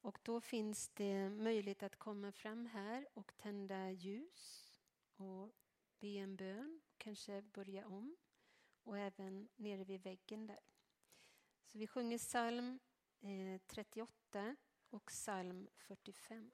Och 0.01 0.19
då 0.23 0.41
finns 0.41 0.89
det 0.89 1.31
möjlighet 1.31 1.83
att 1.83 1.97
komma 1.97 2.33
fram 2.33 2.67
här 2.67 3.09
och 3.15 3.37
tända 3.37 3.91
ljus 3.91 4.73
och 5.17 5.53
be 6.01 6.09
en 6.09 6.37
bön, 6.37 6.81
kanske 6.97 7.43
börja 7.43 7.87
om. 7.87 8.17
Och 8.83 8.99
även 8.99 9.49
nere 9.57 9.85
vid 9.85 10.03
väggen 10.03 10.47
där. 10.47 10.61
Så 11.65 11.79
vi 11.79 11.87
sjunger 11.87 12.19
psalm 12.19 12.79
eh, 13.21 13.61
38 13.67 14.57
och 14.91 15.07
psalm 15.07 15.69
45. 15.77 16.53